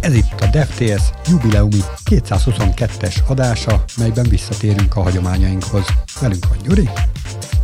[0.00, 5.86] Ez itt a DevTS jubileumi 222-es adása, melyben visszatérünk a hagyományainkhoz.
[6.20, 6.88] Velünk van Gyuri.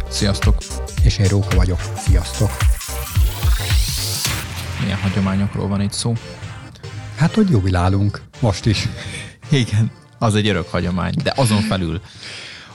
[0.08, 0.56] Sziasztok!
[1.03, 1.80] És én Róka vagyok.
[1.96, 2.51] Sziasztok!
[4.83, 6.12] Milyen hagyományokról van itt szó?
[7.17, 8.22] Hát, hogy jubilálunk.
[8.40, 8.88] Most is.
[9.51, 12.01] Igen, az egy örök hagyomány, de azon felül.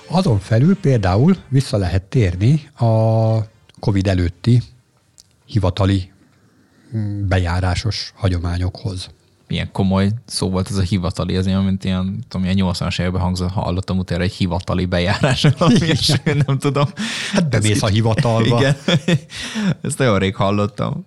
[0.07, 3.37] Azon felül például vissza lehet térni a
[3.79, 4.61] COVID előtti
[5.45, 6.11] hivatali
[6.95, 9.09] mm, bejárásos hagyományokhoz.
[9.47, 13.21] Milyen komoly szó volt ez a hivatali, ez olyan, mint ilyen, tudom, ilyen 80-as években
[13.21, 15.93] hangzott, hallottam utána egy hivatali bejárás, valami
[16.23, 16.85] nem tudom.
[17.31, 18.57] Hát bemész a hivatalba.
[18.59, 18.75] Igen,
[19.81, 21.05] ezt nagyon rég hallottam,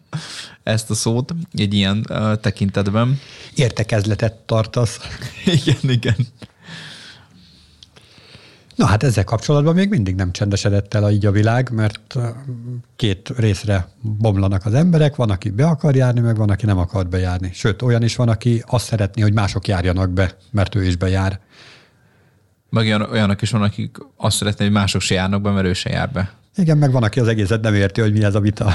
[0.62, 3.20] ezt a szót egy ilyen uh, tekintetben.
[3.54, 5.00] Értekezletet tartasz.
[5.64, 6.16] igen, igen.
[8.80, 12.18] Na hát ezzel kapcsolatban még mindig nem csendesedett el így a világ, mert
[12.96, 17.08] két részre bomlanak az emberek, van, aki be akar járni, meg van, aki nem akar
[17.08, 17.50] bejárni.
[17.52, 21.40] Sőt, olyan is van, aki azt szeretné, hogy mások járjanak be, mert ő is bejár.
[22.70, 25.72] Meg olyan, olyanok is van, akik azt szeretné, hogy mások se járnak be, mert ő
[25.72, 26.32] se jár be.
[26.56, 28.72] Igen, meg van, aki az egészet nem érti, hogy mi ez a vita.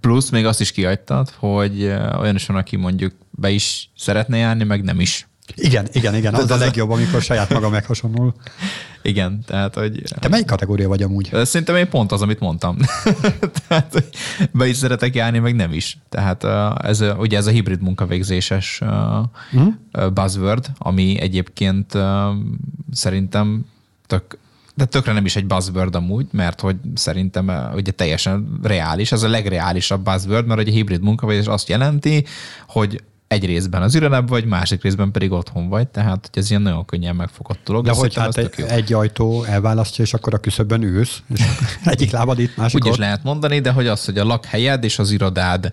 [0.00, 1.82] Plusz még azt is kihagytad, hogy
[2.18, 5.28] olyan is van, aki mondjuk be is szeretne járni, meg nem is.
[5.54, 8.34] Igen, igen, igen, az, az a legjobb, amikor saját maga meghasonul.
[9.02, 10.02] Igen, tehát, hogy...
[10.20, 11.30] Te melyik kategória vagy amúgy?
[11.42, 12.76] Szerintem én pont az, amit mondtam.
[13.68, 14.08] tehát, hogy
[14.52, 15.98] be is szeretek járni, meg nem is.
[16.08, 16.44] Tehát
[16.84, 20.12] ez, ugye ez a hibrid munkavégzéses uh-huh.
[20.12, 21.98] buzzword, ami egyébként
[22.92, 23.66] szerintem
[24.06, 24.38] tök
[24.78, 29.28] de tökre nem is egy buzzword amúgy, mert hogy szerintem ugye teljesen reális, ez a
[29.28, 32.24] legreálisabb buzzword, mert hogy a hibrid munkavégzés azt jelenti,
[32.66, 36.62] hogy egy részben az irodában vagy, másik részben pedig otthon vagy, tehát hogy ez ilyen
[36.62, 37.84] nagyon könnyen megfogott dolog.
[37.84, 41.44] De hogy hát egy, egy ajtó elválasztja, és akkor a küszöbben ülsz, és
[41.84, 44.98] egyik lábad itt, másik Úgy is lehet mondani, de hogy az, hogy a lakhelyed és
[44.98, 45.72] az irodád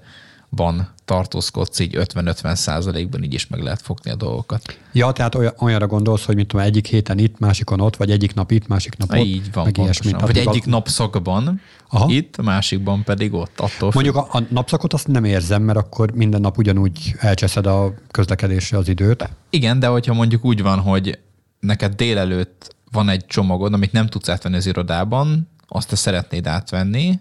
[0.55, 4.79] ban tartózkodsz, így 50-50 százalékban így is meg lehet fogni a dolgokat.
[4.91, 8.51] Ja, tehát olyanra gondolsz, hogy mint tudom, egyik héten itt, másikon ott, vagy egyik nap
[8.51, 9.25] itt, másik nap ott.
[9.25, 10.11] Így van, meg ilyesmi.
[10.11, 12.11] Vagy egyik napszakban Aha.
[12.11, 13.59] itt, másikban pedig ott.
[13.59, 17.93] Attól Mondjuk a, a napszakot azt nem érzem, mert akkor minden nap ugyanúgy elcseszed a
[18.11, 19.29] közlekedésre az időt.
[19.49, 21.19] Igen, de hogyha mondjuk úgy van, hogy
[21.59, 27.19] neked délelőtt van egy csomagod, amit nem tudsz átvenni az irodában, azt te szeretnéd átvenni,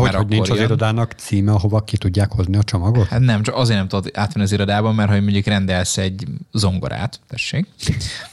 [0.00, 3.06] hogy, hogy nincs az irodának címe, ahova ki tudják hozni a csomagot?
[3.06, 7.20] Hát nem, csak azért nem tudod átvenni az irodában, mert hogy mondjuk rendelsz egy zongorát,
[7.28, 7.66] tessék.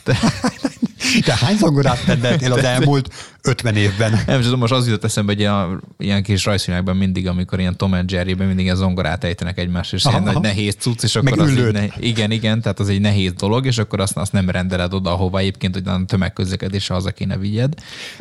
[0.04, 0.18] De,
[1.26, 3.14] De hány zongorát rendeltél az elmúlt
[3.44, 4.20] 50 évben?
[4.26, 8.12] Nem tudom, most az jutott eszembe, hogy ilyen kis rajzfilmekben mindig, amikor ilyen Tom and
[8.12, 11.72] Jerry-ben mindig ilyen zongorát ejtenek egymás, és ilyen nagy nehéz cucc, és akkor Meg az
[11.72, 15.12] ne, igen, igen, tehát az egy nehéz dolog, és akkor azt, azt nem rendeled oda,
[15.12, 17.74] ahova egyébként, hogy a tömegközlekedésre haza kéne vigyed.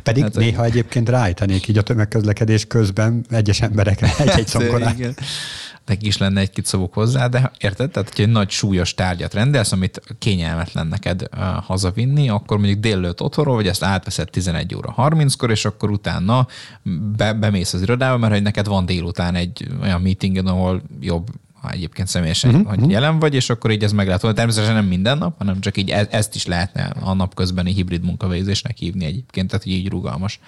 [0.02, 0.70] Pedig hát, néha hogy...
[0.70, 4.98] egyébként rájtanék így a tömegközlekedés közben egyes emberekre egy-egy zongorát.
[4.98, 5.14] Igen
[5.90, 7.90] neki is lenne egy szavuk hozzá, de érted?
[7.90, 11.28] Tehát, hogy egy nagy súlyos tárgyat rendelsz, amit kényelmetlen neked
[11.66, 16.46] hazavinni, akkor mondjuk délelőtt otthonról, vagy ezt átveszed 11 óra 30-kor, és akkor utána
[17.16, 21.28] be, bemész az irodába, mert hogy neked van délután egy olyan meetingen, ahol jobb
[21.60, 22.92] ha egyébként személyesen, uh-huh, hogy uh-huh.
[22.92, 24.36] jelen vagy, és akkor így ez meg lehet volna.
[24.36, 28.76] Természetesen nem minden nap, hanem csak így e- ezt is lehetne a napközbeni hibrid munkavégzésnek
[28.76, 30.40] hívni egyébként, tehát így rugalmas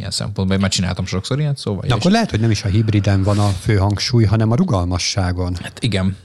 [0.00, 0.56] ilyen szempontból.
[0.56, 1.84] Én már csináltam sokszor ilyet, szóval.
[1.86, 5.56] De akkor lehet, hogy nem is a hibriden van a fő hangsúly, hanem a rugalmasságon.
[5.62, 6.16] Hát igen.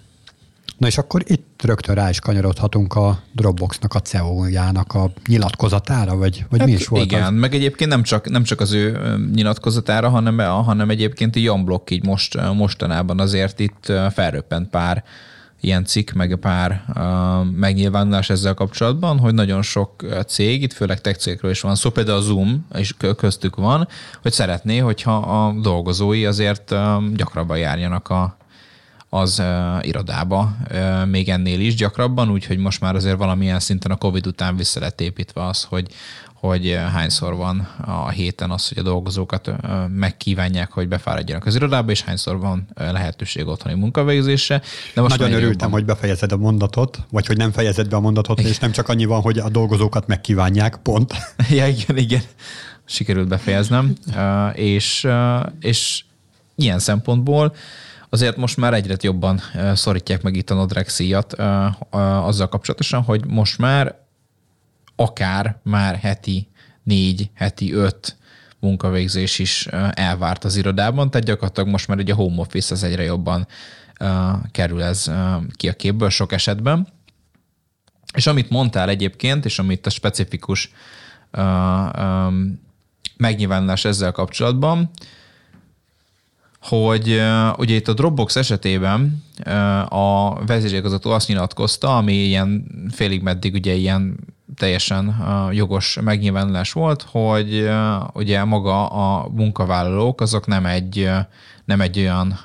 [0.78, 6.46] Na és akkor itt rögtön rá is kanyarodhatunk a Dropboxnak, a CEO-jának a nyilatkozatára, vagy,
[6.50, 7.40] vagy hát mi is volt Igen, az?
[7.40, 9.00] meg egyébként nem csak, nem csak az ő
[9.34, 15.04] nyilatkozatára, hanem, hanem egyébként a Jan Block így most, mostanában azért itt felröppent pár
[15.66, 16.86] ilyen cikk, meg pár
[17.56, 22.18] megnyilvánulás ezzel kapcsolatban, hogy nagyon sok cég, itt főleg tech cégről is van szó, például
[22.18, 23.88] a Zoom is köztük van,
[24.22, 26.76] hogy szeretné, hogyha a dolgozói azért
[27.16, 28.38] gyakrabban járjanak a,
[29.10, 33.96] az uh, irodába, uh, még ennél is gyakrabban, úgyhogy most már azért valamilyen szinten a
[33.96, 35.88] Covid után vissza lett építve az, hogy
[36.46, 39.58] hogy eh, hányszor van a héten az, hogy a dolgozókat eh,
[39.88, 44.62] megkívánják, hogy befáradjanak az irodába, és hányszor van eh, lehetőség otthoni munkavégzésre.
[44.94, 45.72] De most Nagyon örültem, jobban.
[45.72, 48.52] hogy befejezed a mondatot, vagy hogy nem fejezed be a mondatot, igen.
[48.52, 51.14] és nem csak annyi van, hogy a dolgozókat megkívánják, pont.
[51.50, 52.22] ja, igen, igen.
[52.86, 53.94] Sikerült befejeznem,
[54.54, 55.08] és,
[55.60, 56.04] és
[56.56, 57.56] ilyen szempontból
[58.10, 59.42] azért most már egyre jobban
[59.74, 61.34] szorítják meg itt a szíjat
[61.90, 64.05] azzal kapcsolatosan, hogy most már
[64.96, 66.48] akár már heti
[66.84, 68.18] négy, heti öt
[68.60, 73.04] munkavégzés is elvárt az irodában, tehát gyakorlatilag most már ugye a home office az egyre
[73.04, 73.48] jobban
[74.00, 74.08] uh,
[74.52, 76.88] kerül ez uh, ki a képből sok esetben.
[78.14, 80.72] És amit mondtál egyébként, és amit a specifikus
[81.34, 82.34] uh,
[83.18, 84.90] megnyilvánulás ezzel kapcsolatban,
[86.62, 87.22] hogy
[87.58, 89.24] ugye itt a Dropbox esetében
[89.90, 94.18] a vezérigazgató azt nyilatkozta, ami ilyen félig meddig ugye ilyen
[94.56, 95.16] teljesen
[95.52, 97.70] jogos megnyilvánulás volt, hogy
[98.14, 101.10] ugye maga a munkavállalók azok nem egy,
[101.66, 102.40] nem egy olyan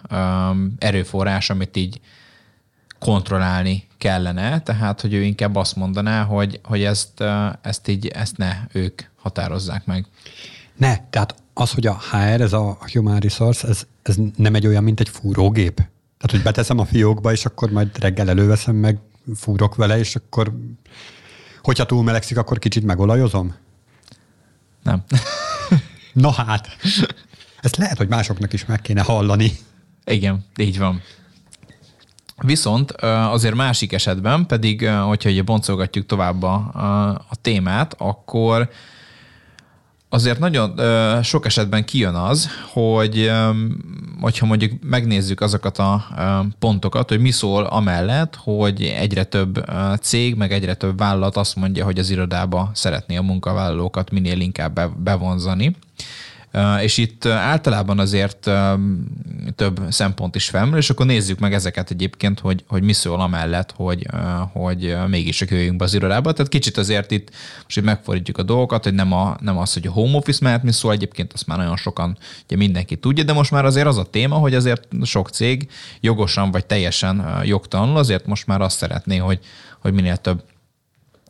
[0.79, 2.01] erőforrás, amit így
[2.99, 7.25] kontrollálni kellene, tehát hogy ő inkább azt mondaná, hogy, hogy ezt,
[7.62, 10.07] ezt így ezt ne ők határozzák meg.
[10.77, 14.85] Ne, tehát az, hogy a HR, ez a Human Resource, ez, ez nem egy olyan,
[14.85, 15.75] mint egy fúrógép.
[15.77, 18.99] Tehát, hogy beteszem a fiókba, és akkor majd reggel előveszem, meg
[19.35, 20.53] fúrok vele, és akkor,
[21.71, 23.55] hogyha túl melegszik, akkor kicsit megolajozom?
[24.83, 25.03] Nem.
[26.13, 26.77] Na hát,
[27.61, 29.53] ezt lehet, hogy másoknak is meg kéne hallani.
[30.05, 31.03] Igen, így van.
[32.37, 36.55] Viszont azért másik esetben pedig, hogyha ugye boncolgatjuk tovább a,
[37.29, 38.71] a témát, akkor
[40.12, 43.51] azért nagyon ö, sok esetben kijön az, hogy ö,
[44.21, 46.23] hogyha mondjuk megnézzük azokat a ö,
[46.59, 51.57] pontokat, hogy mi szól amellett, hogy egyre több ö, cég, meg egyre több vállalat azt
[51.57, 55.77] mondja, hogy az irodába szeretné a munkavállalókat minél inkább be, bevonzani.
[56.82, 58.50] És itt általában azért
[59.56, 63.73] több szempont is felmerül, és akkor nézzük meg ezeket egyébként, hogy, hogy mi szól amellett,
[63.76, 64.06] hogy,
[64.52, 66.32] hogy mégis csak jöjjünk be az irodába.
[66.32, 67.31] Tehát kicsit azért itt
[67.62, 70.62] most itt megfordítjuk a dolgokat, hogy nem, a, nem az, hogy a home office mellett
[70.62, 73.99] mi szól, egyébként azt már nagyon sokan, ugye mindenki tudja, de most már azért az
[73.99, 75.70] a téma, hogy azért sok cég
[76.00, 79.38] jogosan vagy teljesen jogtalanul azért most már azt szeretné, hogy,
[79.79, 80.43] hogy minél több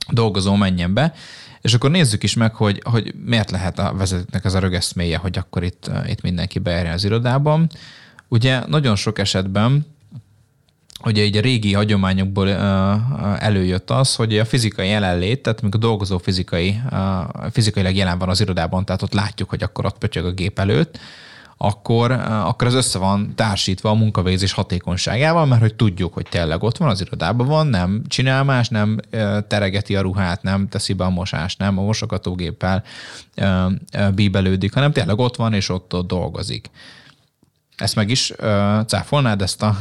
[0.08, 1.14] dolgozó menjen be.
[1.60, 5.38] És akkor nézzük is meg, hogy, hogy miért lehet a vezetőknek ez a rögeszméje, hogy
[5.38, 7.70] akkor itt, itt mindenki bejárja az irodában.
[8.28, 9.86] Ugye nagyon sok esetben
[11.04, 12.48] ugye egy a régi hagyományokból
[13.38, 16.80] előjött az, hogy a fizikai jelenlét, tehát amikor a dolgozó fizikai,
[17.50, 20.98] fizikailag jelen van az irodában, tehát ott látjuk, hogy akkor ott pötyög a gép előtt,
[21.62, 26.76] akkor, akkor ez össze van társítva a munkavégzés hatékonyságával, mert hogy tudjuk, hogy tényleg ott
[26.76, 28.98] van, az irodában van, nem csinál más, nem
[29.48, 32.82] teregeti a ruhát, nem teszi be a mosást, nem a mosogatógéppel
[34.14, 36.70] bíbelődik, hanem tényleg ott van, és ott, ott dolgozik.
[37.76, 38.32] Ezt meg is
[38.86, 39.76] cáfolnád ezt a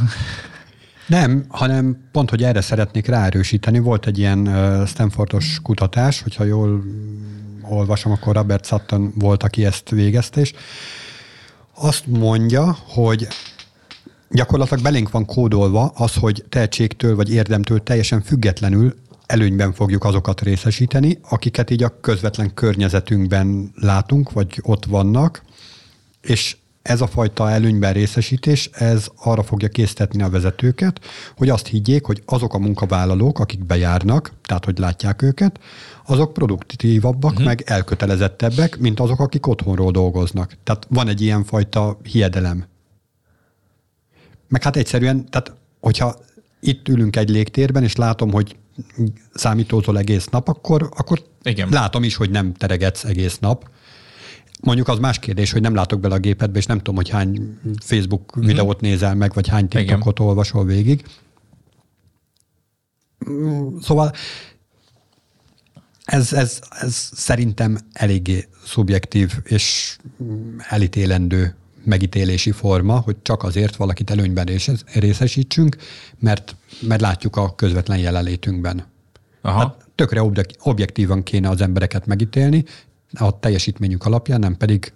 [1.08, 3.80] nem, hanem pont, hogy erre szeretnék ráerősíteni.
[3.80, 4.50] Volt egy ilyen
[4.86, 6.84] Stanfordos kutatás, hogyha jól
[7.70, 10.54] olvasom, akkor Robert Sutton volt, aki ezt végezte, és
[11.80, 13.28] azt mondja, hogy
[14.30, 18.96] gyakorlatilag belénk van kódolva az, hogy tehetségtől vagy érdemtől teljesen függetlenül
[19.26, 25.44] előnyben fogjuk azokat részesíteni, akiket így a közvetlen környezetünkben látunk, vagy ott vannak,
[26.22, 26.58] és
[26.90, 31.00] ez a fajta előnyben részesítés, ez arra fogja késztetni a vezetőket,
[31.38, 35.60] hogy azt higgyék, hogy azok a munkavállalók, akik bejárnak, tehát hogy látják őket,
[36.06, 37.46] azok produktívabbak, uh-huh.
[37.46, 40.58] meg elkötelezettebbek, mint azok, akik otthonról dolgoznak.
[40.64, 42.66] Tehát van egy ilyen fajta hiedelem.
[44.48, 46.16] Meg hát egyszerűen, tehát hogyha
[46.60, 48.56] itt ülünk egy légtérben, és látom, hogy
[49.34, 51.70] számítózol egész nap, akkor, akkor Igen.
[51.72, 53.70] látom is, hogy nem teregetsz egész nap.
[54.60, 57.60] Mondjuk az más kérdés, hogy nem látok bele a gépedbe, és nem tudom, hogy hány
[57.84, 58.46] Facebook uh-huh.
[58.46, 60.28] videót nézel meg, vagy hány TikTokot Igen.
[60.28, 61.06] olvasol végig.
[63.82, 64.14] Szóval
[66.06, 69.98] ez, ez, ez szerintem eléggé szubjektív és
[70.58, 74.48] elítélendő megítélési forma, hogy csak azért valakit előnyben
[74.94, 75.76] részesítsünk,
[76.20, 78.86] mert, mert látjuk a közvetlen jelenlétünkben.
[79.42, 79.60] Aha.
[79.60, 80.22] Hát tökre
[80.60, 82.66] objektívan kéne az embereket megítélni,
[83.14, 84.94] a teljesítményük alapján, nem pedig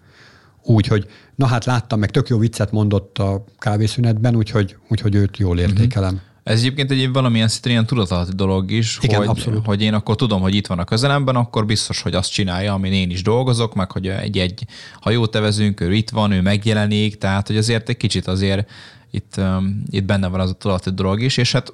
[0.64, 5.38] úgy, hogy na hát láttam, meg tök jó viccet mondott a kávészünetben, úgyhogy, úgyhogy őt
[5.38, 5.64] jól mhm.
[5.64, 6.14] értékelem.
[6.14, 6.32] Uh-huh.
[6.44, 9.66] Ez egyébként egy valamilyen szinten ilyen tudatalatti dolog is, Igen, hogy, abszolút.
[9.66, 12.92] hogy én akkor tudom, hogy itt van a közelemben, akkor biztos, hogy azt csinálja, amin
[12.92, 14.66] én is dolgozok, meg hogy egy-egy
[15.00, 18.70] hajót tevezünk, ő itt van, ő megjelenik, tehát hogy azért egy kicsit azért
[19.12, 21.74] itt, um, itt benne van az a tudati dolog is, és hát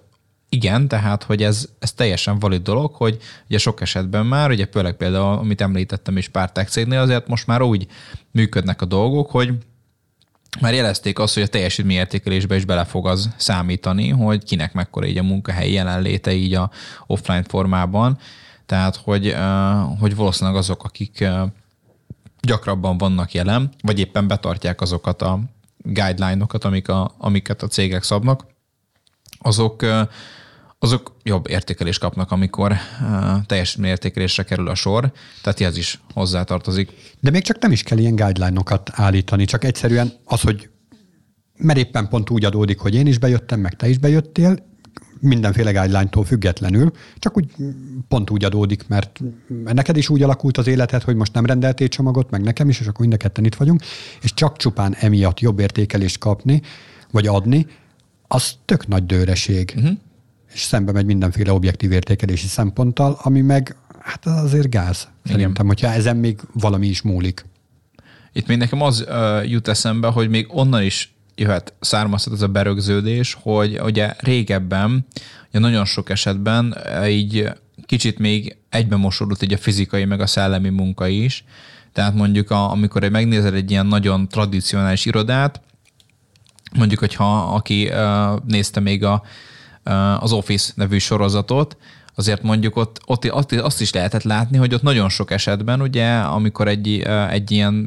[0.49, 4.95] igen, tehát, hogy ez, ez teljesen valid dolog, hogy ugye sok esetben már, ugye főleg
[4.95, 7.87] például, amit említettem is pár tech cégnél, azért most már úgy
[8.31, 9.53] működnek a dolgok, hogy
[10.61, 15.17] már jelezték azt, hogy a teljesítményértékelésbe is bele fog az számítani, hogy kinek mekkora így
[15.17, 16.71] a munkahelyi jelenléte így a
[17.07, 18.17] offline formában.
[18.65, 19.35] Tehát, hogy,
[19.99, 21.27] hogy valószínűleg azok, akik
[22.41, 25.39] gyakrabban vannak jelen, vagy éppen betartják azokat a
[25.77, 28.45] guideline-okat, amik a, amiket a cégek szabnak,
[29.39, 29.85] azok
[30.81, 32.75] azok jobb értékelést kapnak, amikor
[33.45, 36.91] teljes értékelésre kerül a sor, tehát ez is hozzátartozik.
[37.19, 40.69] De még csak nem is kell ilyen guideline-okat állítani, csak egyszerűen az, hogy
[41.57, 44.67] mert éppen pont úgy adódik, hogy én is bejöttem, meg te is bejöttél,
[45.19, 47.51] mindenféle guideline-tól függetlenül, csak úgy
[48.07, 49.19] pont úgy adódik, mert
[49.63, 52.87] neked is úgy alakult az életed, hogy most nem rendeltél csomagot, meg nekem is, és
[52.87, 53.81] akkor mind a ketten itt vagyunk,
[54.21, 56.61] és csak csupán emiatt jobb értékelést kapni,
[57.11, 57.65] vagy adni,
[58.31, 59.73] az tök nagy dőreség.
[59.75, 59.97] Uh-huh.
[60.53, 65.07] És szembe megy mindenféle objektív értékelési szemponttal, ami meg hát azért gáz.
[65.23, 65.65] Szerintem, Igen.
[65.65, 67.45] hogyha ezen még valami is múlik.
[68.33, 72.47] Itt még nekem az uh, jut eszembe, hogy még onnan is jöhet, származhat ez a
[72.47, 75.05] berögződés, hogy ugye régebben,
[75.49, 77.49] ugye nagyon sok esetben így
[77.85, 81.43] kicsit még egybemosódott így a fizikai meg a szellemi munka is.
[81.93, 85.61] Tehát mondjuk, a, amikor egy megnézed egy ilyen nagyon tradicionális irodát,
[86.77, 87.91] mondjuk, hogyha aki
[88.47, 89.23] nézte még a,
[90.19, 91.77] az Office nevű sorozatot,
[92.15, 96.15] azért mondjuk ott, ott, ott azt is lehetett látni, hogy ott nagyon sok esetben, ugye,
[96.15, 96.99] amikor egy,
[97.29, 97.85] egy ilyen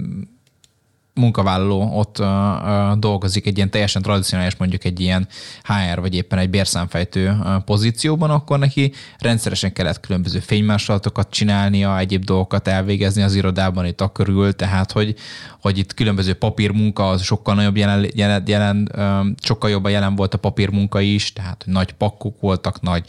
[1.14, 5.28] munkavállaló ott uh, uh, dolgozik egy ilyen teljesen tradicionális, mondjuk egy ilyen
[5.62, 12.68] HR, vagy éppen egy bérszámfejtő pozícióban, akkor neki rendszeresen kellett különböző fénymásolatokat csinálnia, egyéb dolgokat
[12.68, 15.14] elvégezni az irodában itt a körül, tehát hogy,
[15.60, 20.34] hogy itt különböző papírmunka az sokkal nagyobb jelen, jelen, jelen uh, sokkal jobban jelen volt
[20.34, 23.04] a papírmunka is, tehát nagy pakkok voltak, nagy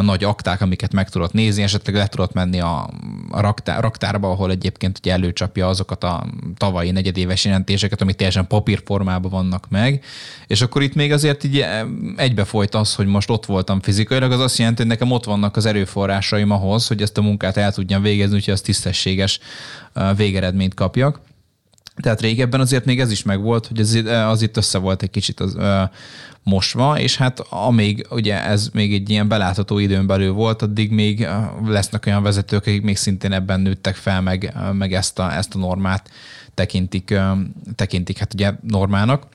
[0.00, 2.90] nagy akták, amiket meg tudott nézni, esetleg le tudott menni a,
[3.30, 9.30] a raktár, raktárba, ahol egyébként ugye előcsapja azokat a tavalyi negyedéves jelentéseket, amik teljesen papírformában
[9.30, 10.04] vannak meg,
[10.46, 11.64] és akkor itt még azért így
[12.16, 15.66] egybefolyt az, hogy most ott voltam fizikailag, az azt jelenti, hogy nekem ott vannak az
[15.66, 19.38] erőforrásaim ahhoz, hogy ezt a munkát el tudjam végezni, úgyhogy az tisztességes
[20.16, 21.20] végeredményt kapjak.
[22.02, 25.40] Tehát régebben azért még ez is megvolt, hogy az, az itt össze volt egy kicsit
[25.40, 25.56] az,
[26.48, 31.28] mosva, és hát amíg ugye ez még egy ilyen belátható időn belül volt, addig még
[31.66, 35.58] lesznek olyan vezetők, akik még szintén ebben nőttek fel, meg, meg ezt, a, ezt a
[35.58, 36.10] normát
[36.58, 37.14] tekintik,
[37.74, 39.26] tekintik hát ugye normának.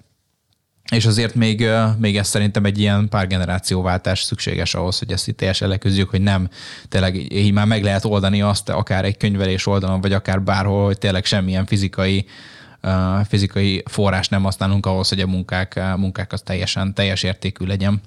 [0.92, 5.38] És azért még, még ez szerintem egy ilyen pár generációváltás szükséges ahhoz, hogy ezt itt
[5.38, 6.50] teljesen leküzdjük, hogy nem
[6.89, 10.98] tényleg így már meg lehet oldani azt akár egy könyvelés oldalon, vagy akár bárhol, hogy
[10.98, 12.25] tényleg semmilyen fizikai
[13.27, 18.01] fizikai forrás nem használunk ahhoz, hogy a munkák, munkák az teljesen teljes értékű legyen.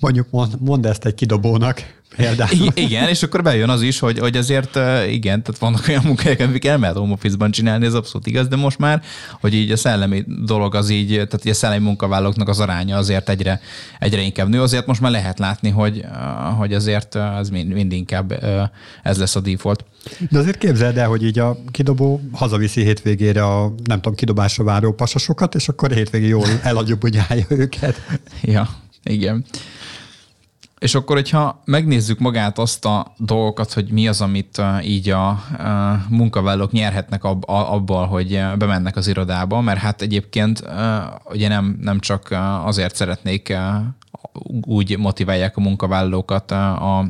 [0.00, 2.72] Mondjuk mond, mondd ezt egy kidobónak például.
[2.74, 6.64] Igen, és akkor bejön az is, hogy, hogy azért igen, tehát vannak olyan munkák, amik
[6.64, 9.02] el lehet home office-ban csinálni, ez abszolút igaz, de most már,
[9.40, 13.60] hogy így a szellemi dolog az így, tehát a szellemi munkavállalóknak az aránya azért egyre,
[13.98, 16.04] egyre inkább nő, azért most már lehet látni, hogy,
[16.58, 18.44] hogy azért az mind, mind inkább
[19.02, 19.84] ez lesz a default.
[20.30, 24.92] De azért képzeld el, hogy így a kidobó hazaviszi hétvégére a nem tudom, kidobásra váró
[24.92, 28.02] pasasokat, és akkor hétvégén jól eladjubonyálja őket.
[28.42, 28.68] Ja,
[29.02, 29.44] igen.
[30.80, 35.42] És akkor, hogyha megnézzük magát azt a dolgokat, hogy mi az, amit így a
[36.08, 40.64] munkavállalók nyerhetnek ab, abból, hogy bemennek az irodába, mert hát egyébként
[41.24, 43.56] ugye nem, nem csak azért szeretnék
[44.62, 46.50] úgy motiválják a munkavállalókat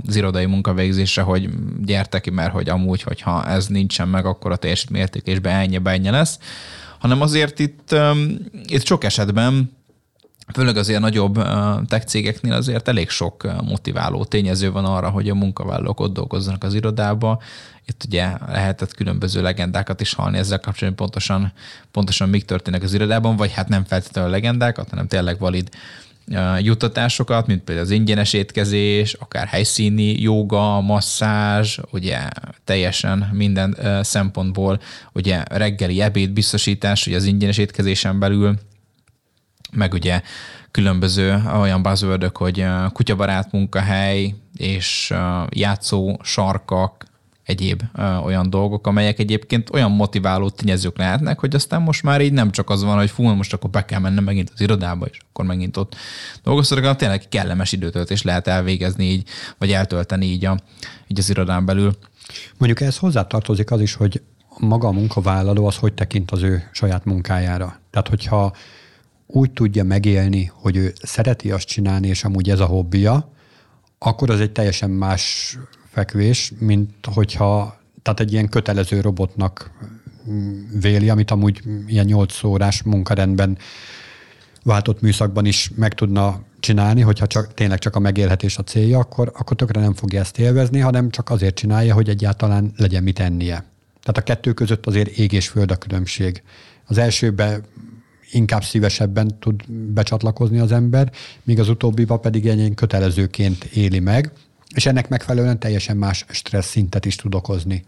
[0.06, 1.48] az irodai munkavégzésre, hogy
[1.84, 6.38] gyertek, mert hogy amúgy, hogyha ez nincsen meg, akkor a teljesítményértékésben ennyi, ennyi lesz,
[6.98, 7.94] hanem azért itt,
[8.66, 9.70] itt sok esetben
[10.52, 11.34] főleg az ilyen nagyobb
[11.86, 16.74] tech cégeknél azért elég sok motiváló tényező van arra, hogy a munkavállalók ott dolgozzanak az
[16.74, 17.42] irodába.
[17.86, 21.52] Itt ugye lehetett különböző legendákat is hallni ezzel kapcsolatban, pontosan,
[21.90, 25.68] pontosan mik történnek az irodában, vagy hát nem feltétlenül legendákat, hanem tényleg valid
[26.58, 32.18] juttatásokat, mint például az ingyenes étkezés, akár helyszíni joga, masszázs, ugye
[32.64, 34.80] teljesen minden szempontból,
[35.12, 38.54] ugye reggeli ebéd biztosítás, ugye az ingyenes étkezésen belül,
[39.72, 40.22] meg ugye
[40.70, 45.14] különböző olyan buzzword hogy kutyabarát munkahely és
[45.50, 47.06] játszó sarkak,
[47.46, 47.82] egyéb
[48.24, 52.70] olyan dolgok, amelyek egyébként olyan motiváló tényezők lehetnek, hogy aztán most már így nem csak
[52.70, 55.76] az van, hogy fú, most akkor be kell mennem megint az irodába, és akkor megint
[55.76, 55.96] ott
[56.42, 60.58] dolgoztatok, hanem tényleg kellemes időtöltés lehet elvégezni így, vagy eltölteni így, a,
[61.06, 61.96] így az irodán belül.
[62.58, 64.22] Mondjuk ez hozzátartozik az is, hogy
[64.58, 67.80] maga a munkavállaló az hogy tekint az ő saját munkájára.
[67.90, 68.52] Tehát, hogyha
[69.26, 73.32] úgy tudja megélni, hogy ő szereti azt csinálni, és amúgy ez a hobbija,
[73.98, 75.56] akkor az egy teljesen más
[75.90, 79.70] fekvés, mint hogyha tehát egy ilyen kötelező robotnak
[80.80, 83.58] véli, amit amúgy ilyen 8 órás munkarendben
[84.62, 89.32] váltott műszakban is meg tudna csinálni, hogyha csak, tényleg csak a megélhetés a célja, akkor,
[89.36, 93.64] akkor tökre nem fogja ezt élvezni, hanem csak azért csinálja, hogy egyáltalán legyen mit ennie.
[94.00, 96.42] Tehát a kettő között azért ég és föld a különbség.
[96.84, 97.64] Az elsőben
[98.30, 104.32] inkább szívesebben tud becsatlakozni az ember, míg az utóbbiba pedig egy kötelezőként éli meg,
[104.74, 107.84] és ennek megfelelően teljesen más stressz szintet is tud okozni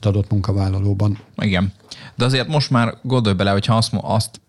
[0.00, 1.18] az adott munkavállalóban.
[1.36, 1.72] Igen.
[2.16, 4.40] De azért most már gondolj bele, hogyha azt, azt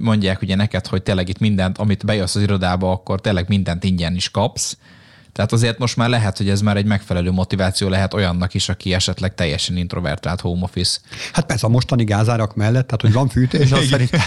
[0.00, 4.14] mondják ugye neked, hogy tényleg itt mindent, amit bejössz az irodába, akkor tényleg mindent ingyen
[4.14, 4.78] is kapsz.
[5.34, 8.94] Tehát azért most már lehet, hogy ez már egy megfelelő motiváció lehet olyannak is, aki
[8.94, 10.98] esetleg teljesen introvertált home office.
[11.32, 14.20] Hát persze a mostani gázárak mellett, tehát hogy van fűtés, az szerintem...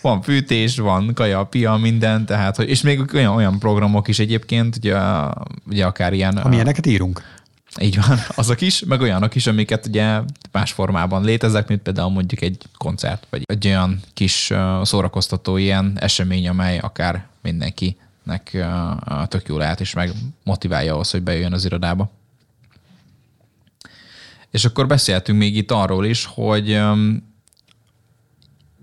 [0.00, 4.76] van fűtés, van kaja, pia, minden, tehát, hogy, és még olyan, olyan programok is egyébként,
[4.76, 4.96] ugye,
[5.66, 6.36] ugye akár ilyen...
[6.36, 7.22] Amilyeneket írunk.
[7.80, 10.20] Így van, azok is, meg olyanok is, amiket ugye
[10.52, 16.48] más formában léteznek, mint például mondjuk egy koncert, vagy egy olyan kis szórakoztató ilyen esemény,
[16.48, 17.26] amely akár
[18.24, 20.12] mindenkinek tök jó lehet, és meg
[20.44, 22.10] motiválja ahhoz, hogy bejöjjön az irodába.
[24.50, 26.80] És akkor beszéltünk még itt arról is, hogy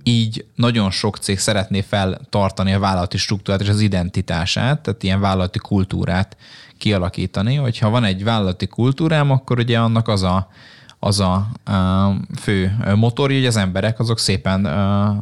[0.04, 5.60] így nagyon sok cég szeretné feltartani a vállalati struktúrát és az identitását, tehát ilyen vállalati
[5.60, 6.38] kultúrát
[6.78, 10.50] kialakítani, hogyha van egy vállalati kultúrám, akkor ugye annak az a,
[11.00, 11.48] az a,
[12.40, 14.60] fő motorja, hogy az emberek azok szépen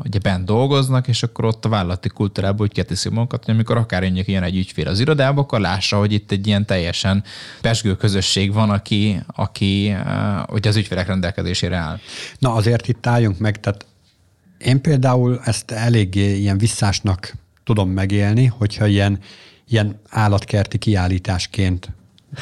[0.03, 4.03] ugye bent dolgoznak, és akkor ott a vállalati kultúrában úgy keteszik magukat, hogy amikor akár
[4.03, 7.23] jönjük ilyen egy ügyfél az irodába, akkor lássa, hogy itt egy ilyen teljesen
[7.61, 9.95] pesgő közösség van, aki, aki
[10.49, 11.99] ugye az ügyfélek rendelkezésére áll.
[12.39, 13.85] Na azért itt álljunk meg, tehát
[14.57, 19.19] én például ezt eléggé ilyen visszásnak tudom megélni, hogyha ilyen
[19.69, 21.91] ilyen állatkerti kiállításként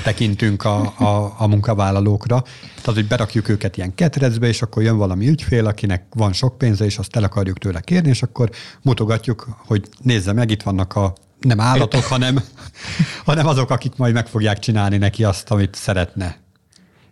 [0.03, 2.41] tekintünk a, a, a munkavállalókra.
[2.75, 6.85] Tehát, hogy berakjuk őket ilyen ketrecbe, és akkor jön valami ügyfél, akinek van sok pénze,
[6.85, 8.49] és azt el akarjuk tőle kérni, és akkor
[8.81, 12.43] mutogatjuk, hogy nézze meg, itt vannak a nem állatok, hanem,
[13.25, 16.37] hanem azok, akik majd meg fogják csinálni neki azt, amit szeretne.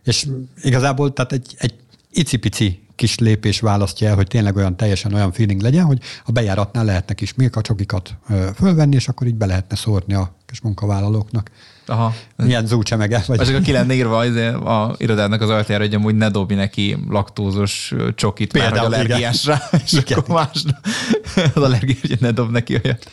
[0.03, 0.27] És
[0.61, 1.73] igazából tehát egy, egy
[2.11, 6.85] icipici kis lépés választja el, hogy tényleg olyan teljesen olyan feeling legyen, hogy a bejáratnál
[6.85, 8.15] lehetnek is csokikat
[8.55, 11.51] fölvenni, és akkor így be lehetne szórni a kis munkavállalóknak.
[11.85, 12.13] Aha.
[12.35, 13.23] Milyen zúcsemege.
[13.27, 13.39] Vagy...
[13.39, 14.35] Ezek a ki lenne írva az,
[14.65, 19.59] a irodádnak az ajtajára, hogy amúgy ne dobj neki laktózos csokit, Például, már, hogy allergiásra,
[19.67, 19.81] igen.
[19.85, 20.17] és igen.
[20.17, 20.63] akkor más
[21.55, 23.09] az allergia, hogy ne dob neki olyat.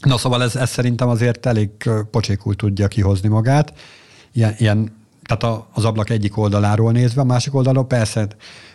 [0.00, 1.70] Na szóval ez, ez szerintem azért elég
[2.10, 3.72] pocsékul tudja kihozni magát.
[4.32, 8.26] Ilyen, ilyen tehát az ablak egyik oldaláról nézve, a másik oldalról persze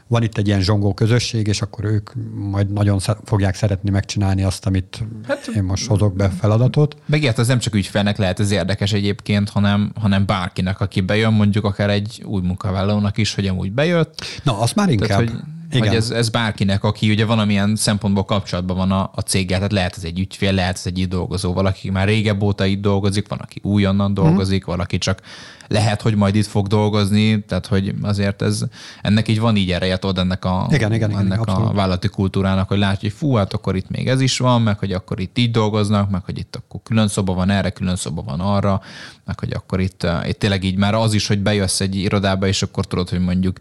[0.07, 4.65] van itt egy ilyen zsongó közösség, és akkor ők majd nagyon fogják szeretni megcsinálni azt,
[4.65, 6.97] amit hát, én most hozok be feladatot.
[7.05, 11.65] Megért, az nem csak ügyfelnek lehet ez érdekes egyébként, hanem, hanem bárkinek, aki bejön, mondjuk
[11.65, 14.25] akár egy új munkavállalónak is, hogy amúgy bejött.
[14.43, 15.08] Na, az már inkább.
[15.08, 15.39] Tehát, hogy
[15.71, 15.88] igen.
[15.88, 19.97] Hogy ez, ez bárkinek, aki ugye valamilyen szempontból kapcsolatban van a, a céggel, tehát lehet
[19.97, 23.39] ez egy ügyfél, lehet ez egy itt dolgozó, valaki már régebb óta itt dolgozik, van,
[23.39, 24.69] aki újonnan dolgozik, mm.
[24.69, 25.21] valaki csak
[25.67, 28.63] lehet, hogy majd itt fog dolgozni, tehát hogy azért ez,
[29.01, 32.67] ennek így van így ereje, tudod, ennek a, igen, igen, igen, ennek a vállalati kultúrának,
[32.67, 35.38] hogy látja, hogy fú, hát akkor itt még ez is van, meg hogy akkor itt
[35.38, 38.82] így dolgoznak, meg hogy itt akkor külön szoba van erre, külön szoba van arra,
[39.25, 42.62] meg hogy akkor itt, itt tényleg így már az is, hogy bejössz egy irodába, és
[42.62, 43.60] akkor tudod, hogy mondjuk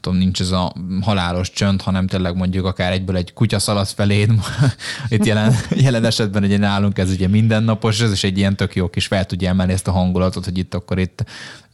[0.00, 4.32] tudom, nincs ez a halálos csönd, hanem tényleg mondjuk akár egyből egy kutya szalasz feléd.
[5.08, 8.88] Itt jelen, jelen esetben ugye nálunk ez ugye mindennapos, ez is egy ilyen tök jó
[8.88, 11.24] kis fel tudja emelni ezt a hangulatot, hogy itt akkor itt,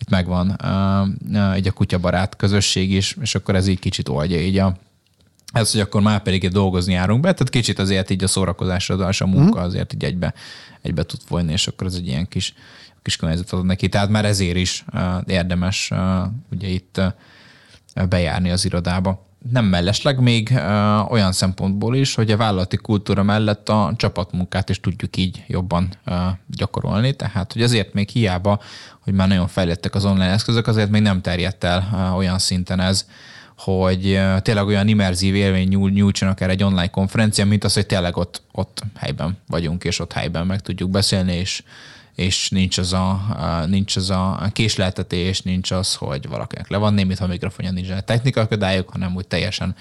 [0.00, 0.50] itt megvan
[1.54, 4.76] egy a kutyabarát közösség is, és akkor ez így kicsit oldja így a,
[5.52, 9.26] ez, hogy akkor már pedig dolgozni járunk be, tehát kicsit azért így a szórakozásra, a
[9.26, 9.66] munka mhm.
[9.66, 10.34] azért így egybe,
[10.82, 12.54] egybe tud folyni, és akkor ez egy ilyen kis,
[13.02, 13.88] kis környezet ad neki.
[13.88, 14.84] Tehát már ezért is
[15.26, 15.90] érdemes
[16.50, 17.00] ugye itt
[18.08, 19.26] bejárni az irodába.
[19.50, 20.50] Nem mellesleg még
[21.08, 25.88] olyan szempontból is, hogy a vállalati kultúra mellett a csapatmunkát is tudjuk így jobban
[26.46, 28.60] gyakorolni, tehát hogy azért még hiába,
[29.00, 33.06] hogy már nagyon fejlettek az online eszközök, azért még nem terjedt el olyan szinten ez,
[33.58, 38.16] hogy tényleg olyan immerzív élmény nyúl, nyújtson akár egy online konferencia, mint az, hogy tényleg
[38.16, 41.62] ott, ott helyben vagyunk, és ott helyben meg tudjuk beszélni, és
[42.14, 43.20] és nincs az a,
[43.66, 48.42] nincs az a késleltetés, nincs az, hogy valakinek le van némít, ha mikrofonja nincs technikai
[48.42, 49.76] akadályok, hanem úgy teljesen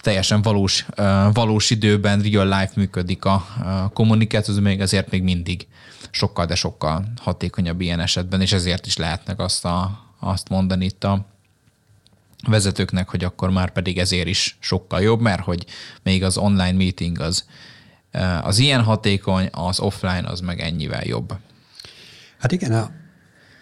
[0.00, 0.86] teljesen valós,
[1.32, 3.46] valós időben, real life működik a
[3.92, 5.66] kommunikáció, ez még azért még mindig
[6.10, 11.04] sokkal, de sokkal hatékonyabb ilyen esetben, és ezért is lehetnek azt, a, azt mondani itt
[11.04, 11.26] a
[12.48, 15.64] vezetőknek, hogy akkor már pedig ezért is sokkal jobb, mert hogy
[16.02, 17.46] még az online meeting az,
[18.42, 21.36] az ilyen hatékony, az offline az meg ennyivel jobb.
[22.46, 22.90] Hát igen,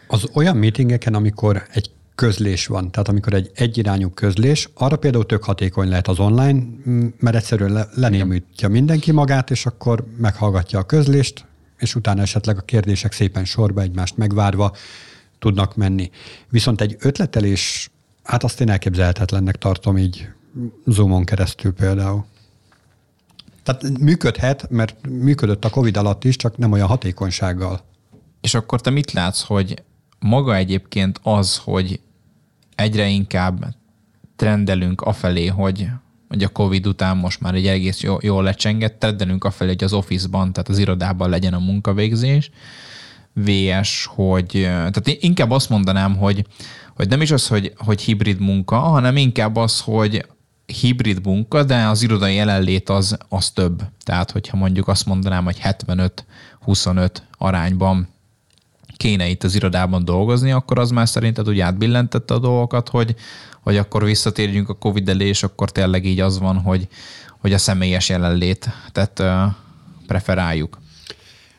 [0.06, 5.44] az olyan meetingeken, amikor egy közlés van, tehát amikor egy egyirányú közlés, arra például tök
[5.44, 6.62] hatékony lehet az online,
[7.18, 11.44] mert egyszerűen lenémítja mindenki magát, és akkor meghallgatja a közlést,
[11.78, 14.76] és utána esetleg a kérdések szépen sorba egymást megvárva
[15.38, 16.10] tudnak menni.
[16.48, 17.90] Viszont egy ötletelés,
[18.22, 20.28] hát azt én elképzelhetetlennek tartom így
[20.86, 22.24] Zoomon keresztül például.
[23.62, 27.92] Tehát működhet, mert működött a Covid alatt is, csak nem olyan hatékonysággal.
[28.44, 29.82] És akkor te mit látsz, hogy
[30.18, 32.00] maga egyébként az, hogy
[32.74, 33.74] egyre inkább
[34.36, 35.88] trendelünk afelé, hogy
[36.28, 39.92] hogy a Covid után most már egy egész jól, jól lecsengett, teddenünk afelé, hogy az
[39.92, 42.50] office-ban, tehát az irodában legyen a munkavégzés,
[43.32, 46.46] VS, hogy tehát inkább azt mondanám, hogy,
[46.96, 50.26] hogy nem is az, hogy, hogy hibrid munka, hanem inkább az, hogy
[50.66, 53.82] hibrid munka, de az irodai jelenlét az, az több.
[54.02, 55.58] Tehát, hogyha mondjuk azt mondanám, hogy
[56.66, 58.12] 75-25 arányban
[58.96, 63.14] kéne itt az irodában dolgozni, akkor az már szerinted úgy átbillentette a dolgokat, hogy,
[63.62, 66.88] hogy akkor visszatérjünk a Covid elé, és akkor tényleg így az van, hogy,
[67.40, 69.22] hogy a személyes jelenlét, tehát
[70.06, 70.78] preferáljuk.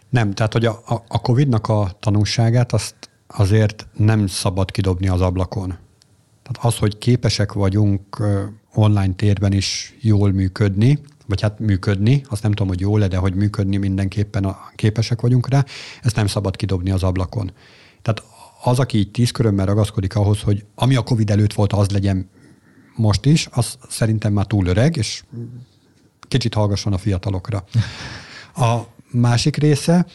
[0.09, 2.95] Nem, tehát hogy a, a Covid-nak a tanulságát azt
[3.27, 5.67] azért nem szabad kidobni az ablakon.
[6.43, 8.23] Tehát az, hogy képesek vagyunk
[8.73, 13.35] online térben is jól működni, vagy hát működni, azt nem tudom, hogy jól de hogy
[13.35, 15.65] működni mindenképpen a, képesek vagyunk rá,
[16.01, 17.51] ezt nem szabad kidobni az ablakon.
[18.01, 18.23] Tehát
[18.63, 22.29] az, aki így tíz körömmel ragaszkodik ahhoz, hogy ami a Covid előtt volt, az legyen
[22.95, 25.23] most is, az szerintem már túl öreg, és
[26.27, 27.65] kicsit hallgasson a fiatalokra.
[28.55, 28.79] A
[29.11, 30.05] másik része,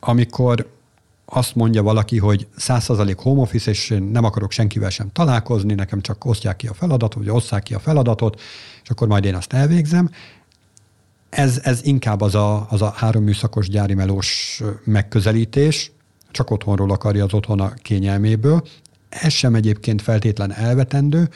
[0.00, 0.78] amikor
[1.24, 6.24] azt mondja valaki, hogy 100% home office, és nem akarok senkivel sem találkozni, nekem csak
[6.24, 8.40] osztják ki a feladatot, vagy osszák ki a feladatot,
[8.82, 10.10] és akkor majd én azt elvégzem.
[11.30, 15.92] Ez, ez inkább az a, az a három műszakos gyári melós megközelítés,
[16.30, 18.62] csak otthonról akarja az otthona kényelméből.
[19.08, 21.28] Ez sem egyébként feltétlen elvetendő,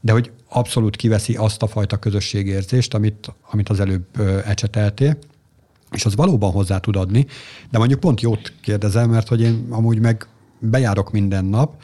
[0.00, 5.18] de hogy abszolút kiveszi azt a fajta közösségérzést, amit, amit az előbb ecseteltél.
[5.90, 7.26] És az valóban hozzá tud adni,
[7.70, 10.26] de mondjuk pont jót kérdezem, mert hogy én amúgy meg
[10.58, 11.82] bejárok minden nap,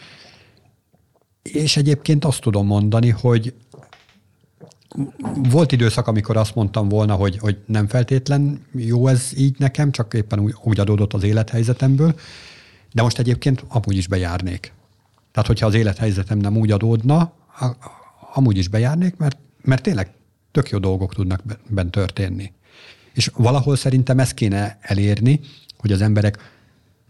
[1.42, 3.54] és egyébként azt tudom mondani, hogy
[5.34, 10.14] volt időszak, amikor azt mondtam volna, hogy, hogy nem feltétlen jó ez így nekem, csak
[10.14, 12.14] éppen úgy, úgy adódott az élethelyzetemből,
[12.92, 14.72] de most egyébként amúgy is bejárnék.
[15.32, 17.32] Tehát, hogyha az élethelyzetem nem úgy adódna,
[18.34, 20.10] amúgy is bejárnék, mert, mert tényleg
[20.50, 22.52] tök jó dolgok tudnak bent történni.
[23.12, 25.40] És valahol szerintem ezt kéne elérni,
[25.78, 26.38] hogy az emberek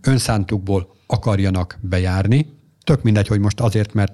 [0.01, 2.53] önszántukból akarjanak bejárni.
[2.85, 4.12] Tök mindegy, hogy most azért, mert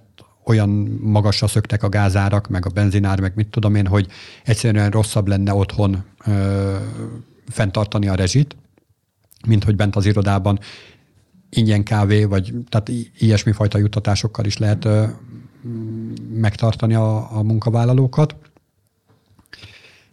[0.48, 0.68] olyan
[1.00, 4.06] magasra szöktek a gázárak, meg a benzinár, meg mit tudom én, hogy
[4.44, 6.76] egyszerűen rosszabb lenne otthon ö,
[7.48, 8.56] fenntartani a rezsit,
[9.46, 10.58] mint hogy bent az irodában
[11.50, 15.04] ingyen kávé, vagy tehát ilyesmi fajta juttatásokkal is lehet ö,
[16.32, 18.37] megtartani a, a munkavállalókat.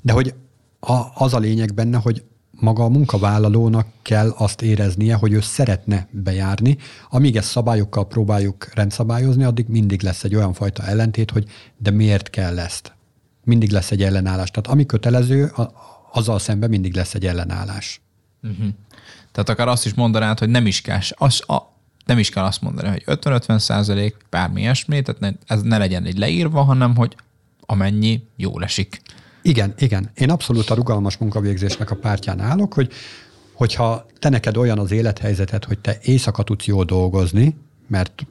[0.02, 0.34] De hogy
[0.80, 2.24] a, az a lényeg benne, hogy
[2.60, 6.78] maga a munkavállalónak kell azt éreznie, hogy ő szeretne bejárni.
[7.10, 12.30] Amíg ezt szabályokkal próbáljuk rendszabályozni, addig mindig lesz egy olyan fajta ellentét, hogy de miért
[12.30, 12.94] kell ezt?
[13.44, 14.52] Mindig lesz egy ellenállás.
[14.52, 15.52] Tehát ami kötelező,
[16.12, 18.02] azzal szemben mindig lesz egy ellenállás.
[18.44, 18.68] Uh-huh.
[19.32, 21.58] Tehát akár azt is mondanád, hogy nem is kell, az, a,
[22.06, 26.06] nem is kell azt mondani, hogy 50-50 százalék, bármi ilyesmi, tehát ne, ez ne legyen
[26.06, 27.16] egy leírva, hanem hogy
[27.66, 29.02] amennyi jól esik.
[29.46, 30.10] Igen, igen.
[30.16, 32.92] Én abszolút a rugalmas munkavégzésnek a pártján állok, hogy
[33.54, 37.56] hogyha te neked olyan az élethelyzeted, hogy te éjszaka tudsz jól dolgozni,
[37.88, 38.26] mert,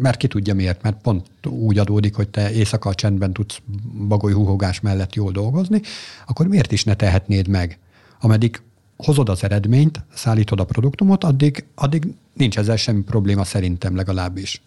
[0.00, 3.60] mert ki tudja miért, mert pont úgy adódik, hogy te éjszaka a csendben tudsz
[4.08, 5.80] bagoly húhogás mellett jól dolgozni,
[6.26, 7.78] akkor miért is ne tehetnéd meg?
[8.20, 8.60] Ameddig
[8.96, 14.62] hozod az eredményt, szállítod a produktumot, addig, addig nincs ezzel semmi probléma szerintem legalábbis.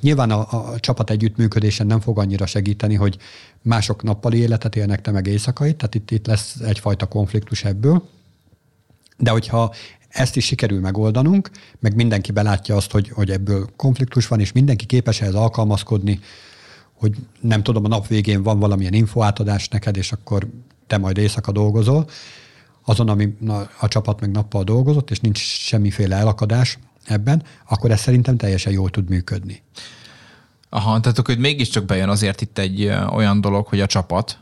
[0.00, 3.16] Nyilván a, a csapat együttműködésen nem fog annyira segíteni, hogy
[3.62, 8.08] mások nappali életet élnek, te meg éjszakait, tehát itt, itt lesz egyfajta konfliktus ebből.
[9.16, 9.74] De hogyha
[10.08, 14.86] ezt is sikerül megoldanunk, meg mindenki belátja azt, hogy, hogy ebből konfliktus van, és mindenki
[14.86, 16.20] képes ehhez alkalmazkodni,
[16.92, 20.48] hogy nem tudom, a nap végén van valamilyen infoátadás neked, és akkor
[20.86, 22.08] te majd éjszaka dolgozol,
[22.84, 23.36] azon, ami
[23.80, 28.90] a csapat meg nappal dolgozott, és nincs semmiféle elakadás ebben, akkor ez szerintem teljesen jól
[28.90, 29.62] tud működni.
[30.68, 34.38] Aha, tehát akkor mégiscsak bejön azért itt egy olyan dolog, hogy a csapat.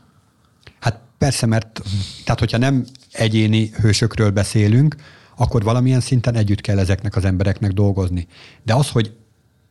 [0.79, 1.81] Hát persze, mert
[2.23, 4.95] tehát hogyha nem egyéni hősökről beszélünk,
[5.35, 8.27] akkor valamilyen szinten együtt kell ezeknek az embereknek dolgozni.
[8.63, 9.15] De az, hogy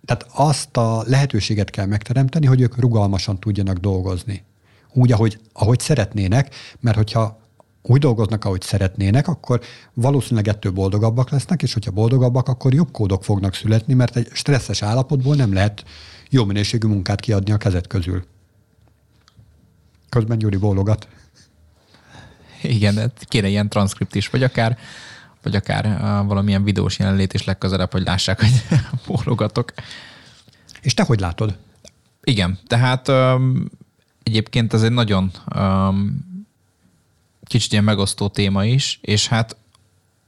[0.05, 4.45] tehát azt a lehetőséget kell megteremteni, hogy ők rugalmasan tudjanak dolgozni.
[4.93, 7.41] Úgy, ahogy, ahogy szeretnének, mert hogyha
[7.89, 9.61] úgy dolgoznak, ahogy szeretnének, akkor
[9.95, 14.83] valószínűleg ettől boldogabbak lesznek, és hogyha boldogabbak, akkor jobb kódok fognak születni, mert egy stresszes
[14.83, 15.85] állapotból nem lehet
[16.31, 18.25] jó minőségű munkát kiadni a kezet közül.
[20.09, 21.09] Közben Gyuri bólogat.
[22.63, 24.79] Igen, kéne ilyen transzkript is, vagy akár,
[25.43, 29.73] vagy akár uh, valamilyen videós jelenlét is legközelebb, hogy lássák, hogy bólogatok.
[30.81, 31.57] És te hogy látod?
[32.23, 33.65] Igen, tehát um,
[34.23, 36.36] egyébként ez egy nagyon um,
[37.47, 39.57] kicsit ilyen megosztó téma is, és hát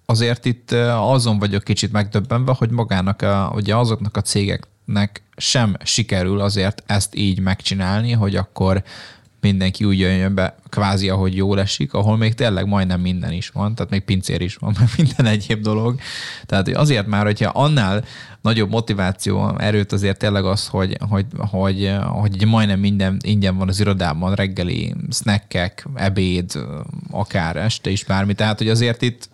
[0.07, 6.41] azért itt azon vagyok kicsit megdöbbenve, hogy magának, a, ugye azoknak a cégeknek sem sikerül
[6.41, 8.83] azért ezt így megcsinálni, hogy akkor
[9.41, 13.75] mindenki úgy jön be, kvázi ahogy jól esik, ahol még tényleg majdnem minden is van,
[13.75, 16.01] tehát még pincér is van, meg minden egyéb dolog.
[16.47, 18.05] Tehát azért már, hogyha annál
[18.41, 23.81] nagyobb motiváció, erőt azért tényleg az, hogy, hogy, hogy, hogy majdnem minden ingyen van az
[23.81, 26.53] irodában, reggeli, snackek, ebéd,
[27.11, 28.35] akár este is bármi.
[28.35, 29.29] Tehát, hogy azért itt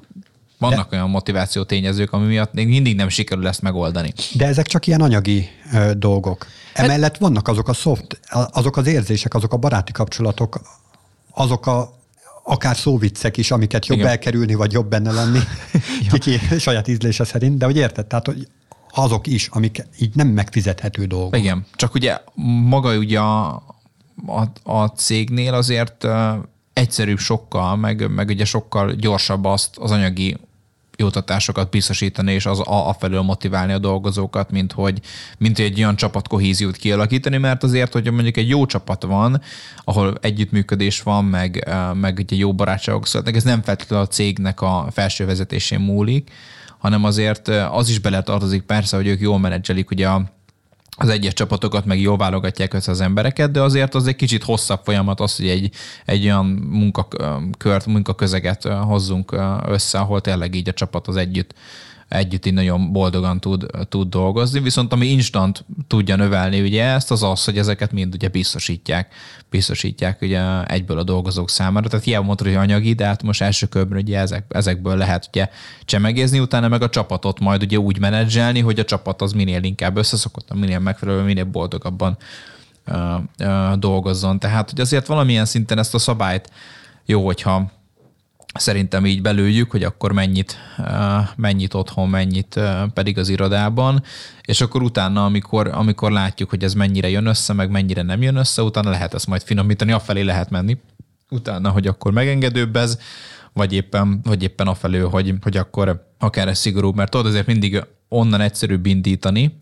[0.58, 0.96] vannak De...
[0.96, 4.12] olyan motiváció tényezők, ami miatt még mindig nem sikerül ezt megoldani.
[4.32, 6.46] De ezek csak ilyen anyagi ö, dolgok.
[6.74, 10.60] Hát- Emellett vannak azok a soft, azok az érzések, azok a baráti kapcsolatok,
[11.30, 11.92] azok a
[12.42, 14.10] akár szóviccek is, amiket jobb Igen.
[14.10, 15.38] elkerülni, vagy jobb benne lenni,
[16.10, 18.48] kiki saját ízlése szerint, de hogy érted, tehát hogy
[18.90, 21.36] azok is, amik így nem megfizethető dolgok.
[21.36, 22.18] Igen, csak ugye
[22.68, 23.62] maga ugye a,
[24.26, 26.06] a, a cégnél azért
[26.72, 30.36] egyszerűbb sokkal, meg, meg ugye sokkal gyorsabb azt az anyagi
[30.96, 35.00] juttatásokat biztosítani, és az a, a felől motiválni a dolgozókat, mint hogy,
[35.38, 39.40] mint egy olyan csapatkohéziót kialakítani, mert azért, hogy mondjuk egy jó csapat van,
[39.84, 44.86] ahol együttműködés van, meg, meg ugye jó barátságok születnek, ez nem feltétlenül a cégnek a
[44.92, 46.30] felső vezetésén múlik,
[46.78, 50.22] hanem azért az is beletartozik persze, hogy ők jól menedzselik ugye a,
[50.96, 54.80] az egyes csapatokat, meg jól válogatják össze az embereket, de azért az egy kicsit hosszabb
[54.84, 55.70] folyamat az, hogy egy,
[56.04, 61.54] egy olyan munkakört, munkaközeget hozzunk össze, ahol tényleg így a csapat az együtt
[62.14, 67.22] együtt így nagyon boldogan tud, tud dolgozni, viszont ami instant tudja növelni ugye ezt, az
[67.22, 69.14] az, hogy ezeket mind ugye biztosítják,
[69.50, 73.66] biztosítják ugye egyből a dolgozók számára, tehát hiába mondod, hogy anyagi, de hát most első
[73.66, 75.48] körben ugye ezek, ezekből lehet ugye
[75.84, 79.96] csemegézni, utána meg a csapatot majd ugye úgy menedzselni, hogy a csapat az minél inkább
[79.96, 82.16] összeszokott, minél megfelelően, minél boldogabban
[82.84, 84.38] ö, ö, dolgozzon.
[84.38, 86.50] Tehát, hogy azért valamilyen szinten ezt a szabályt
[87.06, 87.70] jó, hogyha
[88.54, 90.58] szerintem így belőjük, hogy akkor mennyit,
[91.36, 92.60] mennyit otthon, mennyit
[92.94, 94.02] pedig az irodában,
[94.42, 98.36] és akkor utána, amikor, amikor látjuk, hogy ez mennyire jön össze, meg mennyire nem jön
[98.36, 100.78] össze, utána lehet ezt majd finomítani, afelé lehet menni,
[101.30, 102.98] utána, hogy akkor megengedőbb ez,
[103.52, 107.84] vagy éppen, vagy éppen afelé, hogy, hogy akkor akár ez szigorúbb, mert tudod, azért mindig
[108.08, 109.56] onnan egyszerűbb indítani,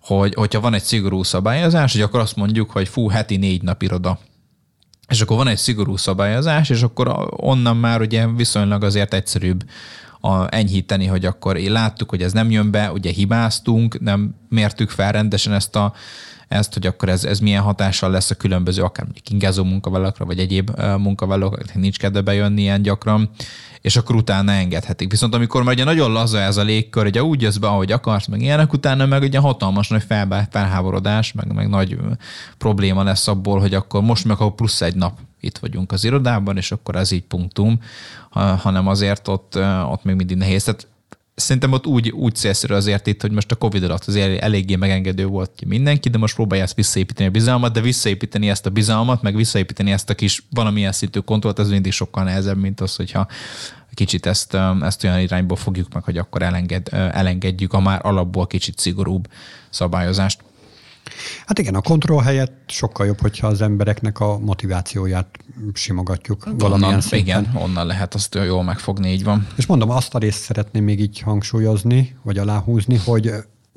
[0.00, 3.82] hogy, hogyha van egy szigorú szabályozás, hogy akkor azt mondjuk, hogy fú, heti négy nap
[3.82, 4.18] iroda
[5.10, 9.64] és akkor van egy szigorú szabályozás, és akkor onnan már ugye viszonylag azért egyszerűbb
[10.20, 15.12] a, enyhíteni, hogy akkor láttuk, hogy ez nem jön be, ugye hibáztunk, nem mértük fel
[15.12, 15.92] rendesen ezt a
[16.50, 20.38] ezt, hogy akkor ez, ez milyen hatással lesz a különböző, akár mondjuk ingázó munkavállalókra, vagy
[20.38, 23.30] egyéb munkavállalókra, nincs kedve bejönni ilyen gyakran,
[23.80, 25.10] és akkor utána engedhetik.
[25.10, 28.26] Viszont amikor már ugye nagyon laza ez a légkör, ugye úgy jössz be, ahogy akarsz,
[28.26, 31.98] meg ilyenek, utána meg ugye hatalmas nagy fel, felháborodás, meg, meg nagy
[32.58, 36.56] probléma lesz abból, hogy akkor most meg a plusz egy nap itt vagyunk az irodában,
[36.56, 37.80] és akkor ez így punktum,
[38.58, 39.58] hanem azért ott,
[39.90, 40.64] ott még mindig nehéz.
[40.64, 40.86] Tehát
[41.40, 45.26] szerintem ott úgy, úgy célszerű azért itt, hogy most a Covid alatt azért eléggé megengedő
[45.26, 49.22] volt ki mindenki, de most próbálja ezt visszaépíteni a bizalmat, de visszaépíteni ezt a bizalmat,
[49.22, 53.26] meg visszaépíteni ezt a kis valamilyen szintű kontrollt, ez mindig sokkal nehezebb, mint az, hogyha
[53.94, 58.78] kicsit ezt, ezt olyan irányból fogjuk meg, hogy akkor elenged, elengedjük a már alapból kicsit
[58.78, 59.28] szigorúbb
[59.70, 60.42] szabályozást.
[61.46, 65.38] Hát igen, a kontroll helyett sokkal jobb, hogyha az embereknek a motivációját
[65.72, 67.42] simogatjuk valamilyen onnan, szinten.
[67.42, 69.46] Igen, onnan lehet azt jól megfogni, így van.
[69.56, 73.32] És mondom, azt a részt szeretném még így hangsúlyozni, vagy aláhúzni, hogy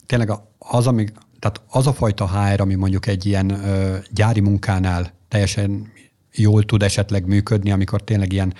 [0.05, 1.05] tényleg az, ami,
[1.39, 5.91] tehát az a fajta HR, ami mondjuk egy ilyen ö, gyári munkánál teljesen
[6.31, 8.53] jól tud esetleg működni, amikor tényleg ilyen,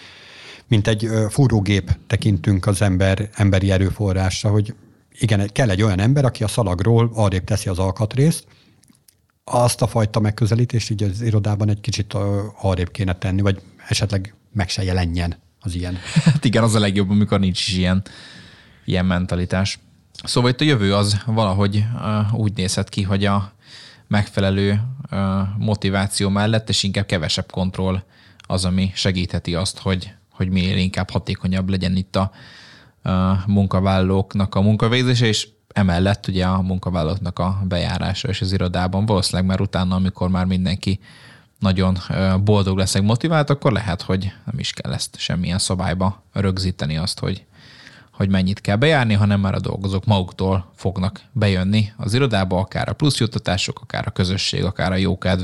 [0.67, 4.73] mint egy ö, fúrógép tekintünk az ember, emberi erőforrásra, hogy
[5.19, 8.45] igen, kell egy olyan ember, aki a szalagról arrébb teszi az alkatrészt,
[9.43, 12.13] azt a fajta megközelítést így az irodában egy kicsit
[12.61, 15.97] arrébb kéne tenni, vagy esetleg meg se jelenjen az ilyen.
[16.25, 18.03] Hát igen, az a legjobb, amikor nincs is ilyen,
[18.85, 19.79] ilyen mentalitás.
[20.23, 23.53] Szóval itt a jövő az valahogy uh, úgy nézhet ki, hogy a
[24.07, 25.19] megfelelő uh,
[25.57, 28.03] motiváció mellett, és inkább kevesebb kontroll
[28.37, 32.31] az, ami segítheti azt, hogy, hogy minél inkább hatékonyabb legyen itt a,
[33.09, 39.45] a munkavállalóknak a munkavégzése, és emellett ugye a munkavállalóknak a bejárása és az irodában valószínűleg
[39.45, 40.99] már utána, amikor már mindenki
[41.59, 41.97] nagyon
[42.43, 47.45] boldog lesz, motivált, akkor lehet, hogy nem is kell ezt semmilyen szabályba rögzíteni azt, hogy,
[48.11, 52.93] hogy mennyit kell bejárni, hanem már a dolgozók maguktól fognak bejönni az irodába, akár a
[52.93, 55.43] plusz juttatások, akár a közösség, akár a jókedv,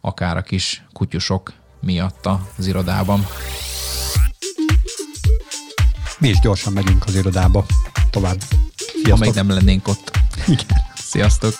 [0.00, 3.26] akár a kis kutyusok miatt az irodában.
[6.18, 7.64] Mi is gyorsan megyünk az irodába
[8.10, 8.38] tovább.
[9.02, 9.18] Sziasztok.
[9.18, 10.10] Ha még nem lennénk ott.
[10.46, 10.66] Igen.
[10.94, 11.54] Sziasztok!